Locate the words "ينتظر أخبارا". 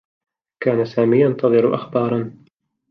1.21-2.37